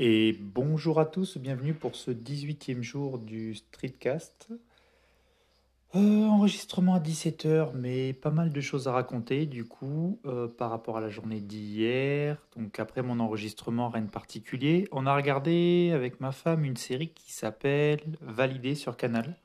Et 0.00 0.36
bonjour 0.40 0.98
à 0.98 1.06
tous, 1.06 1.38
bienvenue 1.38 1.72
pour 1.72 1.94
ce 1.94 2.10
18e 2.10 2.82
jour 2.82 3.20
du 3.20 3.54
Streetcast. 3.54 4.48
Euh, 5.94 6.24
enregistrement 6.24 6.94
à 6.94 6.98
17h, 6.98 7.70
mais 7.76 8.12
pas 8.12 8.32
mal 8.32 8.52
de 8.52 8.60
choses 8.60 8.88
à 8.88 8.92
raconter 8.92 9.46
du 9.46 9.64
coup 9.64 10.18
euh, 10.26 10.48
par 10.48 10.70
rapport 10.70 10.96
à 10.96 11.00
la 11.00 11.10
journée 11.10 11.40
d'hier. 11.40 12.44
Donc 12.56 12.80
après 12.80 13.02
mon 13.02 13.20
enregistrement, 13.20 13.88
rien 13.88 14.02
de 14.02 14.10
particulier. 14.10 14.88
On 14.90 15.06
a 15.06 15.14
regardé 15.14 15.92
avec 15.94 16.20
ma 16.20 16.32
femme 16.32 16.64
une 16.64 16.76
série 16.76 17.10
qui 17.10 17.32
s'appelle 17.32 18.00
Validé 18.20 18.74
sur 18.74 18.96
Canal, 18.96 19.36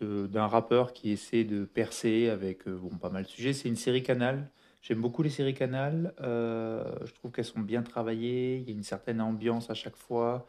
d'un 0.00 0.48
rappeur 0.48 0.92
qui 0.92 1.12
essaie 1.12 1.44
de 1.44 1.64
percer 1.64 2.30
avec 2.30 2.66
euh, 2.66 2.76
bon, 2.76 2.98
pas 2.98 3.10
mal 3.10 3.22
de 3.22 3.28
sujets. 3.28 3.52
C'est 3.52 3.68
une 3.68 3.76
série 3.76 4.02
Canal. 4.02 4.50
J'aime 4.86 5.00
beaucoup 5.00 5.22
les 5.22 5.30
séries 5.30 5.54
Canal. 5.54 6.14
je 6.20 7.12
trouve 7.14 7.32
qu'elles 7.32 7.44
sont 7.44 7.60
bien 7.60 7.82
travaillées. 7.82 8.58
Il 8.58 8.68
y 8.68 8.68
a 8.68 8.72
une 8.72 8.84
certaine 8.84 9.20
ambiance 9.20 9.68
à 9.68 9.74
chaque 9.74 9.96
fois. 9.96 10.46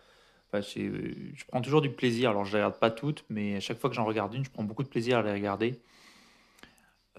Enfin, 0.47 0.61
je 0.61 1.45
prends 1.47 1.61
toujours 1.61 1.81
du 1.81 1.89
plaisir. 1.89 2.29
Alors, 2.29 2.45
je 2.45 2.51
ne 2.51 2.61
regarde 2.61 2.79
pas 2.79 2.91
toutes, 2.91 3.25
mais 3.29 3.55
à 3.55 3.59
chaque 3.59 3.79
fois 3.79 3.89
que 3.89 3.95
j'en 3.95 4.05
regarde 4.05 4.35
une, 4.35 4.45
je 4.45 4.51
prends 4.51 4.63
beaucoup 4.63 4.83
de 4.83 4.89
plaisir 4.89 5.17
à 5.17 5.23
les 5.23 5.31
regarder. 5.31 5.81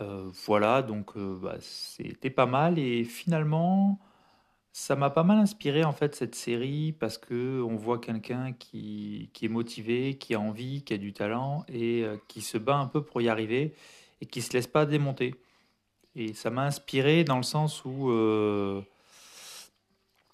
Euh, 0.01 0.30
voilà, 0.47 0.83
donc 0.83 1.16
euh, 1.16 1.37
bah, 1.42 1.56
c'était 1.61 2.30
pas 2.30 2.47
mal. 2.47 2.78
Et 2.78 3.02
finalement, 3.02 3.98
ça 4.73 4.97
m'a 4.97 5.11
pas 5.11 5.25
mal 5.25 5.39
inspiré 5.39 5.83
en 5.84 5.92
fait 5.92 6.14
cette 6.14 6.37
série 6.37 6.92
parce 6.92 7.19
que 7.19 7.62
on 7.62 7.75
voit 7.77 7.98
quelqu'un 7.98 8.53
qui, 8.53 9.30
est 9.42 9.48
motivé, 9.48 10.16
qui 10.19 10.34
a 10.34 10.41
envie, 10.41 10.84
qui 10.84 10.95
a 10.95 10.98
du 10.98 11.12
talent 11.12 11.64
et 11.69 12.05
euh, 12.05 12.16
qui 12.28 12.42
se 12.42 12.59
bat 12.59 12.77
un 12.77 12.87
peu 12.87 13.03
pour 13.03 13.20
y 13.20 13.28
arriver 13.28 13.75
et 14.20 14.27
qui 14.27 14.41
se 14.41 14.53
laisse 14.53 14.69
pas 14.69 14.87
démonter. 14.87 15.34
Et 16.15 16.35
ça 16.35 16.51
m'a 16.51 16.65
inspiré 16.65 17.25
dans 17.25 17.37
le 17.37 17.43
sens 17.43 17.85
où 17.85 18.11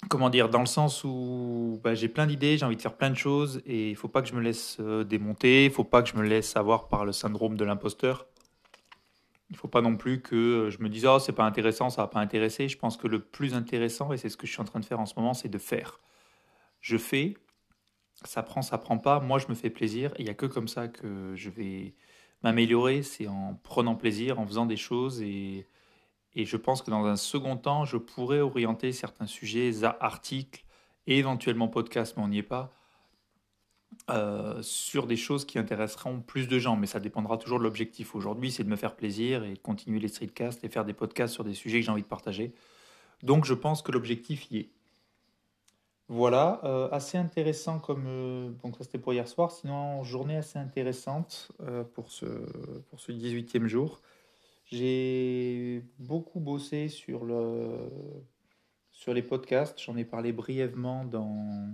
comment 0.09 0.31
dire, 0.31 0.49
dans 0.49 0.61
le 0.61 0.67
sens 0.67 1.05
où 1.05 1.81
bah, 1.83 1.95
j'ai 1.95 2.09
plein 2.09 2.27
d'idées, 2.27 2.59
j'ai 2.59 2.65
envie 2.65 2.77
de 2.77 2.83
faire 2.83 2.97
plein 2.97 3.11
de 3.11 3.17
choses 3.17 3.63
et 3.67 3.91
il 3.91 3.97
faut 3.97 4.09
pas 4.09 4.23
que 4.23 4.29
je 4.29 4.35
me 4.35 4.41
laisse 4.41 4.79
euh, 4.81 5.05
démonter, 5.05 5.67
il 5.67 5.71
faut 5.71 5.85
pas 5.85 6.03
que 6.03 6.09
je 6.09 6.17
me 6.17 6.23
laisse 6.23 6.57
avoir 6.57 6.89
par 6.89 7.05
le 7.05 7.13
syndrome 7.13 7.57
de 7.57 7.65
l'imposteur. 7.65 8.27
Il 9.51 9.57
faut 9.57 9.69
pas 9.69 9.83
non 9.83 9.97
plus 9.97 10.21
que 10.21 10.35
euh, 10.35 10.71
je 10.71 10.81
me 10.81 10.89
dise 10.89 11.07
oh 11.07 11.19
c'est 11.19 11.33
pas 11.33 11.45
intéressant, 11.45 11.91
ça 11.91 12.03
va 12.03 12.09
pas 12.09 12.21
intéresser. 12.21 12.69
Je 12.69 12.79
pense 12.79 12.97
que 12.97 13.07
le 13.07 13.21
plus 13.21 13.55
intéressant 13.55 14.13
et 14.13 14.17
c'est 14.17 14.29
ce 14.29 14.37
que 14.37 14.47
je 14.47 14.53
suis 14.53 14.61
en 14.61 14.65
train 14.65 14.81
de 14.81 14.85
faire 14.85 15.01
en 15.01 15.07
ce 15.07 15.15
moment, 15.17 15.35
c'est 15.35 15.49
de 15.49 15.59
faire. 15.59 16.01
Je 16.81 16.97
fais, 16.97 17.35
ça 18.25 18.43
prend, 18.43 18.63
ça 18.63 18.79
prend 18.79 18.99
pas. 18.99 19.21
Moi 19.21 19.39
je 19.39 19.47
me 19.49 19.55
fais 19.55 19.71
plaisir. 19.71 20.13
Il 20.19 20.27
y 20.27 20.31
a 20.31 20.35
que 20.35 20.47
comme 20.47 20.69
ça 20.69 20.89
que 20.89 21.35
je 21.35 21.51
vais 21.51 21.95
m'améliorer, 22.45 23.03
c'est 23.03 23.27
en 23.27 23.59
prenant 23.63 23.97
plaisir, 23.97 24.39
en 24.39 24.47
faisant 24.47 24.67
des 24.67 24.77
choses 24.77 25.21
et 25.23 25.67
et 26.35 26.45
je 26.45 26.57
pense 26.57 26.83
que 26.83 26.91
dans 26.91 27.05
un 27.07 27.17
second 27.17 27.57
temps, 27.57 27.85
je 27.85 27.97
pourrais 27.97 28.41
orienter 28.41 28.93
certains 28.93 29.27
sujets, 29.27 29.85
articles 30.01 30.65
et 31.07 31.19
éventuellement 31.19 31.69
podcasts, 31.69 32.17
mais 32.17 32.25
on 32.25 32.29
n'y 32.29 32.39
est 32.39 32.43
pas, 32.43 32.73
euh, 34.11 34.61
sur 34.63 35.07
des 35.07 35.17
choses 35.17 35.45
qui 35.45 35.59
intéresseront 35.59 36.21
plus 36.21 36.49
de 36.49 36.59
gens. 36.59 36.77
Mais 36.77 36.87
ça 36.87 36.99
dépendra 36.99 37.39
toujours 37.39 37.59
de 37.59 37.65
l'objectif. 37.65 38.15
Aujourd'hui, 38.17 38.51
c'est 38.51 38.65
de 38.65 38.69
me 38.69 38.77
faire 38.77 38.97
plaisir 38.97 39.45
et 39.45 39.55
de 39.55 39.59
continuer 39.59 40.01
les 40.01 40.09
streetcasts 40.09 40.65
et 40.65 40.69
faire 40.69 40.85
des 40.85 40.93
podcasts 40.93 41.35
sur 41.35 41.45
des 41.45 41.55
sujets 41.55 41.79
que 41.79 41.87
j'ai 41.87 41.93
envie 41.93 42.03
de 42.03 42.09
partager. 42.09 42.53
Donc 43.23 43.45
je 43.45 43.55
pense 43.55 43.81
que 43.83 43.93
l'objectif 43.93 44.51
y 44.51 44.59
est. 44.59 44.71
Voilà, 46.09 46.61
euh, 46.65 46.89
assez 46.91 47.17
intéressant 47.17 47.79
comme... 47.79 48.05
Euh, 48.07 48.51
donc 48.63 48.77
ça 48.77 48.85
c'était 48.85 48.99
pour 48.99 49.13
hier 49.15 49.27
soir, 49.27 49.51
sinon 49.51 50.03
journée 50.03 50.37
assez 50.37 50.59
intéressante 50.59 51.51
pour, 51.95 52.11
ce, 52.11 52.27
pour 52.91 53.01
ce 53.01 53.13
18e 53.13 53.67
jour. 53.67 54.01
J'ai 54.67 55.83
beaucoup 55.99 56.41
bossé 56.41 56.89
sur, 56.89 57.25
le, 57.25 57.91
sur 58.91 59.13
les 59.15 59.23
podcasts. 59.23 59.81
J'en 59.81 59.97
ai 59.97 60.05
parlé 60.05 60.33
brièvement 60.33 61.05
dans. 61.05 61.69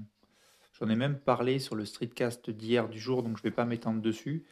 J'en 0.73 0.89
ai 0.89 0.97
même 0.97 1.19
parlé 1.19 1.58
sur 1.58 1.75
le 1.77 1.84
streetcast 1.84 2.51
d'hier 2.51 2.89
du 2.89 2.98
jour, 2.98 3.23
donc 3.23 3.36
je 3.36 3.42
ne 3.42 3.51
vais 3.51 3.55
pas 3.55 3.64
m'étendre 3.64 4.01
dessus. 4.01 4.45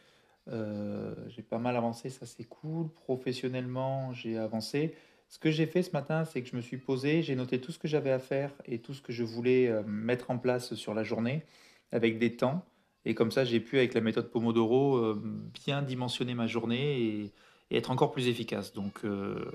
Euh, 0.47 1.13
j'ai 1.27 1.41
pas 1.41 1.57
mal 1.57 1.75
avancé, 1.75 2.09
ça 2.09 2.25
c'est 2.25 2.43
cool. 2.45 2.89
Professionnellement, 2.93 4.13
j'ai 4.13 4.37
avancé. 4.37 4.95
Ce 5.29 5.37
que 5.37 5.51
j'ai 5.51 5.67
fait 5.67 5.83
ce 5.83 5.91
matin, 5.91 6.25
c'est 6.25 6.41
que 6.41 6.49
je 6.49 6.55
me 6.55 6.61
suis 6.61 6.77
posé, 6.77 7.21
j'ai 7.21 7.35
noté 7.35 7.61
tout 7.61 7.71
ce 7.71 7.77
que 7.77 7.87
j'avais 7.87 8.11
à 8.11 8.17
faire 8.17 8.51
et 8.65 8.79
tout 8.79 8.95
ce 8.95 9.01
que 9.01 9.13
je 9.13 9.23
voulais 9.23 9.67
euh, 9.67 9.83
mettre 9.85 10.31
en 10.31 10.39
place 10.39 10.73
sur 10.73 10.95
la 10.95 11.03
journée 11.03 11.45
avec 11.91 12.17
des 12.17 12.35
temps. 12.35 12.65
Et 13.05 13.13
comme 13.13 13.31
ça, 13.31 13.45
j'ai 13.45 13.59
pu, 13.59 13.77
avec 13.77 13.93
la 13.93 14.01
méthode 14.01 14.31
Pomodoro, 14.31 14.97
euh, 14.97 15.21
bien 15.53 15.83
dimensionner 15.83 16.33
ma 16.33 16.47
journée 16.47 17.31
et 17.69 17.77
être 17.77 17.91
encore 17.91 18.11
plus 18.11 18.27
efficace. 18.27 18.73
Donc, 18.73 19.05
euh, 19.05 19.51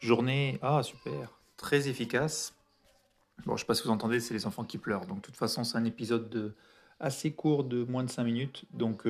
journée, 0.00 0.58
ah 0.60 0.82
super, 0.82 1.38
très 1.56 1.88
efficace. 1.88 2.56
Bon, 3.44 3.52
je 3.52 3.52
ne 3.52 3.58
sais 3.58 3.64
pas 3.66 3.74
si 3.74 3.84
vous 3.84 3.90
entendez, 3.90 4.18
c'est 4.18 4.34
les 4.34 4.44
enfants 4.44 4.64
qui 4.64 4.78
pleurent. 4.78 5.06
Donc, 5.06 5.18
de 5.18 5.22
toute 5.22 5.36
façon, 5.36 5.62
c'est 5.62 5.78
un 5.78 5.84
épisode 5.84 6.28
de, 6.30 6.52
assez 6.98 7.32
court 7.32 7.62
de 7.62 7.84
moins 7.84 8.02
de 8.02 8.10
5 8.10 8.24
minutes. 8.24 8.64
Donc, 8.72 9.06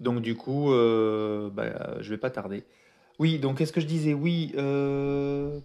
donc 0.00 0.22
du 0.22 0.34
coup, 0.36 0.72
euh, 0.72 1.50
bah, 1.50 2.00
je 2.00 2.10
vais 2.10 2.18
pas 2.18 2.30
tarder. 2.30 2.64
Oui, 3.18 3.38
donc 3.38 3.58
qu'est-ce 3.58 3.72
que 3.72 3.80
je 3.80 3.86
disais? 3.86 4.14
Oui. 4.14 4.52
Euh, 4.56 5.60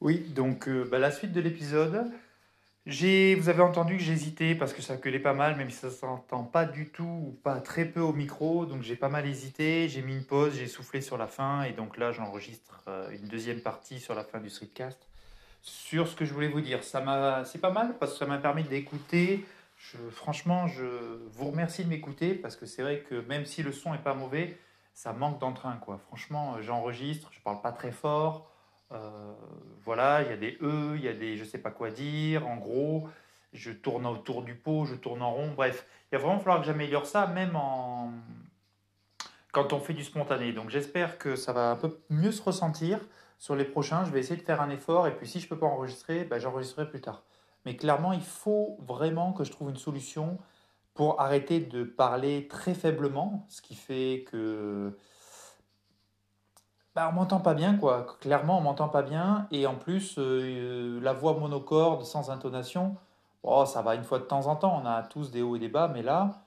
oui, 0.00 0.18
donc 0.34 0.68
bah, 0.90 0.98
la 0.98 1.10
suite 1.10 1.32
de 1.32 1.40
l'épisode. 1.40 2.10
Vous 2.86 3.48
avez 3.48 3.62
entendu 3.62 3.96
que 3.96 4.02
j'hésitais 4.02 4.54
parce 4.54 4.74
que 4.74 4.82
ça 4.82 4.96
gueulait 4.96 5.18
pas 5.18 5.32
mal, 5.32 5.56
même 5.56 5.70
si 5.70 5.78
ça 5.78 5.90
s'entend 5.90 6.44
pas 6.44 6.66
du 6.66 6.90
tout 6.90 7.02
ou 7.04 7.38
pas 7.42 7.60
très 7.60 7.86
peu 7.86 8.00
au 8.00 8.12
micro. 8.12 8.66
Donc 8.66 8.82
j'ai 8.82 8.96
pas 8.96 9.08
mal 9.08 9.26
hésité, 9.26 9.88
j'ai 9.88 10.02
mis 10.02 10.14
une 10.14 10.24
pause, 10.24 10.54
j'ai 10.54 10.66
soufflé 10.66 11.00
sur 11.00 11.16
la 11.16 11.26
fin 11.26 11.62
et 11.62 11.72
donc 11.72 11.96
là 11.96 12.12
j'enregistre 12.12 12.82
euh, 12.88 13.10
une 13.10 13.26
deuxième 13.28 13.60
partie 13.60 14.00
sur 14.00 14.14
la 14.14 14.24
fin 14.24 14.38
du 14.38 14.50
streetcast 14.50 15.08
sur 15.64 16.06
ce 16.06 16.14
que 16.14 16.26
je 16.26 16.34
voulais 16.34 16.48
vous 16.48 16.60
dire. 16.60 16.84
Ça 16.84 17.00
m'a, 17.00 17.44
c'est 17.46 17.58
pas 17.58 17.70
mal 17.70 17.96
parce 17.98 18.12
que 18.12 18.18
ça 18.18 18.26
m'a 18.26 18.36
permis 18.36 18.64
d'écouter. 18.64 19.46
Franchement, 20.10 20.66
je 20.66 20.84
vous 21.32 21.50
remercie 21.50 21.84
de 21.84 21.88
m'écouter 21.88 22.34
parce 22.34 22.54
que 22.54 22.66
c'est 22.66 22.82
vrai 22.82 23.00
que 23.00 23.14
même 23.28 23.46
si 23.46 23.62
le 23.62 23.72
son 23.72 23.94
est 23.94 24.02
pas 24.02 24.14
mauvais, 24.14 24.58
ça 24.92 25.14
manque 25.14 25.40
d'entrain 25.40 25.76
quoi. 25.78 25.98
Franchement, 25.98 26.60
j'enregistre, 26.60 27.30
je 27.32 27.40
parle 27.40 27.62
pas 27.62 27.72
très 27.72 27.92
fort. 27.92 28.50
Euh, 28.92 29.32
voilà, 29.82 30.22
il 30.22 30.28
y 30.28 30.32
a 30.32 30.36
des 30.36 30.58
E, 30.60 30.96
il 30.96 31.02
y 31.02 31.08
a 31.08 31.14
des 31.14 31.38
je 31.38 31.44
sais 31.44 31.58
pas 31.58 31.70
quoi 31.70 31.90
dire. 31.90 32.46
En 32.46 32.56
gros, 32.56 33.08
je 33.54 33.72
tourne 33.72 34.04
autour 34.04 34.42
du 34.42 34.54
pot, 34.54 34.84
je 34.84 34.94
tourne 34.94 35.22
en 35.22 35.32
rond. 35.32 35.52
Bref, 35.56 35.86
il 36.12 36.18
va 36.18 36.24
vraiment 36.24 36.40
falloir 36.40 36.60
que 36.60 36.66
j'améliore 36.66 37.06
ça, 37.06 37.26
même 37.26 37.56
en 37.56 38.12
quand 39.50 39.72
on 39.72 39.80
fait 39.80 39.94
du 39.94 40.04
spontané. 40.04 40.52
Donc 40.52 40.68
j'espère 40.68 41.16
que 41.16 41.36
ça 41.36 41.54
va 41.54 41.70
un 41.70 41.76
peu 41.76 41.98
mieux 42.10 42.32
se 42.32 42.42
ressentir 42.42 43.00
sur 43.38 43.56
les 43.56 43.64
prochains. 43.64 44.04
Je 44.04 44.10
vais 44.10 44.20
essayer 44.20 44.36
de 44.36 44.44
faire 44.44 44.60
un 44.60 44.70
effort 44.70 45.06
et 45.06 45.16
puis 45.16 45.28
si 45.28 45.40
je 45.40 45.48
peux 45.48 45.58
pas 45.58 45.66
enregistrer, 45.66 46.24
ben, 46.24 46.38
j'enregistrerai 46.38 46.88
plus 46.88 47.00
tard. 47.00 47.22
Mais 47.64 47.76
clairement, 47.76 48.12
il 48.12 48.22
faut 48.22 48.76
vraiment 48.80 49.32
que 49.32 49.44
je 49.44 49.50
trouve 49.50 49.70
une 49.70 49.76
solution 49.76 50.38
pour 50.94 51.20
arrêter 51.20 51.60
de 51.60 51.82
parler 51.84 52.46
très 52.48 52.74
faiblement, 52.74 53.46
ce 53.48 53.62
qui 53.62 53.74
fait 53.74 54.24
que 54.30 54.96
bah, 56.94 57.08
on 57.10 57.14
m'entend 57.14 57.40
pas 57.40 57.54
bien, 57.54 57.76
quoi. 57.76 58.06
Clairement, 58.20 58.58
on 58.58 58.60
m'entend 58.60 58.88
pas 58.88 59.02
bien. 59.02 59.48
Et 59.50 59.66
en 59.66 59.74
plus, 59.74 60.14
euh, 60.18 61.00
la 61.02 61.12
voix 61.12 61.34
monocorde, 61.34 62.04
sans 62.04 62.30
intonation, 62.30 62.96
oh, 63.42 63.64
ça 63.66 63.82
va 63.82 63.96
une 63.96 64.04
fois 64.04 64.20
de 64.20 64.24
temps 64.24 64.46
en 64.46 64.54
temps. 64.56 64.80
On 64.80 64.86
a 64.86 65.02
tous 65.02 65.30
des 65.32 65.42
hauts 65.42 65.56
et 65.56 65.58
des 65.58 65.68
bas, 65.68 65.88
mais 65.88 66.02
là, 66.02 66.44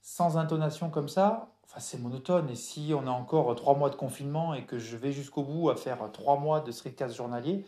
sans 0.00 0.36
intonation 0.36 0.90
comme 0.90 1.08
ça, 1.08 1.48
enfin, 1.68 1.80
c'est 1.80 1.98
monotone. 1.98 2.50
Et 2.50 2.54
si 2.54 2.92
on 2.94 3.06
a 3.06 3.10
encore 3.10 3.54
trois 3.54 3.76
mois 3.76 3.90
de 3.90 3.96
confinement 3.96 4.54
et 4.54 4.64
que 4.64 4.78
je 4.78 4.96
vais 4.96 5.12
jusqu'au 5.12 5.42
bout 5.42 5.70
à 5.70 5.76
faire 5.76 6.10
trois 6.12 6.38
mois 6.38 6.60
de 6.60 6.72
streetcast 6.72 7.14
journalier, 7.14 7.64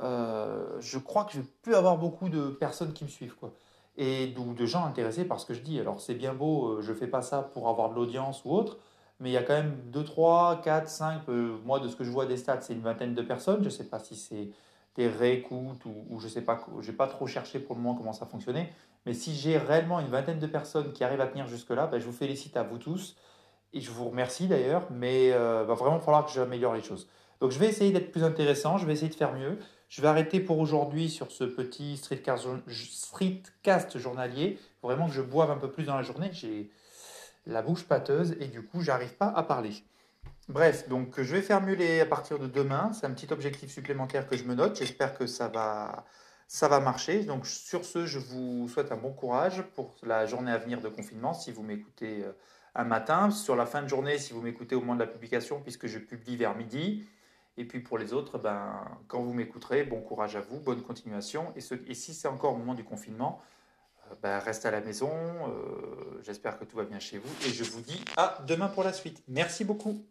euh, 0.00 0.76
je 0.80 0.98
crois 0.98 1.24
que 1.24 1.32
je 1.32 1.40
vais 1.40 1.46
plus 1.62 1.74
avoir 1.74 1.98
beaucoup 1.98 2.28
de 2.28 2.48
personnes 2.48 2.92
qui 2.92 3.04
me 3.04 3.08
suivent, 3.08 3.36
quoi. 3.36 3.52
Et 3.96 4.28
de 4.28 4.66
gens 4.66 4.84
intéressés 4.84 5.24
par 5.26 5.40
ce 5.40 5.46
que 5.46 5.54
je 5.54 5.60
dis. 5.60 5.78
Alors, 5.78 6.00
c'est 6.00 6.14
bien 6.14 6.32
beau, 6.34 6.68
euh, 6.78 6.82
je 6.82 6.92
fais 6.94 7.06
pas 7.06 7.22
ça 7.22 7.42
pour 7.42 7.68
avoir 7.68 7.90
de 7.90 7.96
l'audience 7.96 8.44
ou 8.44 8.52
autre 8.52 8.78
mais 9.20 9.28
il 9.30 9.32
y 9.34 9.36
a 9.36 9.42
quand 9.42 9.54
même 9.54 9.76
2, 9.92 10.02
3, 10.02 10.62
4, 10.64 10.88
5, 10.88 11.28
moi 11.64 11.78
de 11.78 11.88
ce 11.88 11.96
que 11.96 12.04
je 12.04 12.10
vois 12.10 12.26
des 12.26 12.38
stats, 12.38 12.62
c'est 12.62 12.72
une 12.72 12.80
vingtaine 12.80 13.14
de 13.14 13.22
personnes. 13.22 13.60
Je 13.60 13.66
ne 13.66 13.70
sais 13.70 13.84
pas 13.84 13.98
si 13.98 14.16
c'est 14.16 14.48
des 14.96 15.08
réécoutes 15.08 15.84
ou, 15.84 16.06
ou 16.08 16.20
je 16.20 16.28
sais 16.28 16.42
pas, 16.42 16.66
je 16.80 16.90
n'ai 16.90 16.96
pas 16.96 17.06
trop 17.06 17.26
cherché 17.26 17.58
pour 17.58 17.76
le 17.76 17.82
moment 17.82 17.96
comment 17.96 18.12
ça 18.12 18.26
fonctionnait. 18.26 18.72
Mais 19.06 19.14
si 19.14 19.34
j'ai 19.34 19.56
réellement 19.56 20.00
une 20.00 20.08
vingtaine 20.08 20.38
de 20.38 20.46
personnes 20.46 20.92
qui 20.92 21.04
arrivent 21.04 21.20
à 21.20 21.26
tenir 21.26 21.46
jusque-là, 21.46 21.86
ben, 21.86 21.98
je 21.98 22.06
vous 22.06 22.12
félicite 22.12 22.56
à 22.56 22.62
vous 22.62 22.78
tous. 22.78 23.16
Et 23.72 23.80
je 23.80 23.90
vous 23.90 24.08
remercie 24.08 24.48
d'ailleurs, 24.48 24.88
mais 24.90 25.28
il 25.28 25.32
euh, 25.32 25.64
va 25.64 25.74
vraiment 25.74 26.00
falloir 26.00 26.26
que 26.26 26.32
j'améliore 26.32 26.74
les 26.74 26.82
choses. 26.82 27.08
Donc 27.40 27.52
je 27.52 27.58
vais 27.58 27.68
essayer 27.68 27.92
d'être 27.92 28.10
plus 28.10 28.24
intéressant, 28.24 28.78
je 28.78 28.86
vais 28.86 28.92
essayer 28.92 29.08
de 29.08 29.14
faire 29.14 29.32
mieux. 29.32 29.58
Je 29.88 30.02
vais 30.02 30.08
arrêter 30.08 30.40
pour 30.40 30.58
aujourd'hui 30.58 31.08
sur 31.08 31.30
ce 31.30 31.44
petit 31.44 31.96
streetcast, 31.96 32.46
streetcast 32.68 33.98
journalier. 33.98 34.58
Vraiment 34.82 35.06
que 35.06 35.12
je 35.12 35.22
boive 35.22 35.50
un 35.50 35.56
peu 35.56 35.70
plus 35.70 35.84
dans 35.84 35.96
la 35.96 36.02
journée. 36.02 36.30
J'ai 36.32 36.70
la 37.46 37.62
bouche 37.62 37.84
pâteuse 37.84 38.36
et 38.40 38.46
du 38.46 38.62
coup, 38.62 38.82
j'arrive 38.82 39.14
pas 39.14 39.28
à 39.28 39.42
parler. 39.42 39.72
Bref, 40.50 40.88
donc 40.88 41.20
je 41.20 41.36
vais 41.36 41.60
mieux 41.60 42.00
à 42.00 42.06
partir 42.06 42.40
de 42.40 42.48
demain. 42.48 42.92
C'est 42.92 43.06
un 43.06 43.12
petit 43.12 43.32
objectif 43.32 43.70
supplémentaire 43.70 44.26
que 44.26 44.36
je 44.36 44.42
me 44.42 44.54
note. 44.56 44.76
J'espère 44.76 45.16
que 45.16 45.28
ça 45.28 45.46
va, 45.46 46.04
ça 46.48 46.66
va 46.66 46.80
marcher. 46.80 47.22
Donc 47.22 47.46
sur 47.46 47.84
ce, 47.84 48.04
je 48.04 48.18
vous 48.18 48.66
souhaite 48.66 48.90
un 48.90 48.96
bon 48.96 49.12
courage 49.12 49.62
pour 49.76 49.94
la 50.02 50.26
journée 50.26 50.50
à 50.50 50.58
venir 50.58 50.80
de 50.80 50.88
confinement 50.88 51.34
si 51.34 51.52
vous 51.52 51.62
m'écoutez 51.62 52.24
euh, 52.24 52.32
un 52.74 52.82
matin, 52.82 53.30
sur 53.30 53.54
la 53.54 53.64
fin 53.64 53.80
de 53.80 53.86
journée 53.86 54.18
si 54.18 54.32
vous 54.32 54.42
m'écoutez 54.42 54.74
au 54.74 54.80
moment 54.80 54.96
de 54.96 55.00
la 55.00 55.06
publication, 55.06 55.60
puisque 55.60 55.86
je 55.86 56.00
publie 56.00 56.36
vers 56.36 56.56
midi. 56.56 57.06
Et 57.56 57.64
puis 57.64 57.78
pour 57.78 57.96
les 57.96 58.12
autres, 58.12 58.36
ben, 58.38 58.84
quand 59.06 59.22
vous 59.22 59.32
m'écouterez, 59.32 59.84
bon 59.84 60.00
courage 60.00 60.34
à 60.34 60.40
vous, 60.40 60.58
bonne 60.58 60.82
continuation. 60.82 61.52
Et, 61.54 61.60
et 61.88 61.94
si 61.94 62.12
c'est 62.12 62.26
encore 62.26 62.54
au 62.54 62.56
moment 62.56 62.74
du 62.74 62.82
confinement, 62.82 63.40
euh, 64.10 64.14
ben, 64.20 64.40
reste 64.40 64.66
à 64.66 64.72
la 64.72 64.80
maison. 64.80 65.12
Euh, 65.12 66.20
j'espère 66.24 66.58
que 66.58 66.64
tout 66.64 66.76
va 66.76 66.84
bien 66.84 66.98
chez 66.98 67.18
vous. 67.18 67.30
Et 67.46 67.50
je 67.50 67.62
vous 67.62 67.82
dis 67.82 68.02
à 68.16 68.38
demain 68.48 68.66
pour 68.66 68.82
la 68.82 68.92
suite. 68.92 69.22
Merci 69.28 69.64
beaucoup. 69.64 70.04